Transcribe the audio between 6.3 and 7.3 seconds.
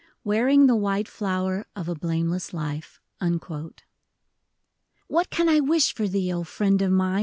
O friend of mine